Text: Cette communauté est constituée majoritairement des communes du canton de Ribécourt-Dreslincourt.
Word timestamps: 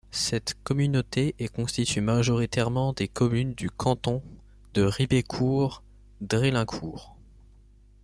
Cette 0.09 0.55
communauté 0.63 1.35
est 1.37 1.53
constituée 1.55 2.01
majoritairement 2.01 2.91
des 2.91 3.07
communes 3.07 3.53
du 3.53 3.69
canton 3.69 4.23
de 4.73 4.81
Ribécourt-Dreslincourt. 4.81 7.15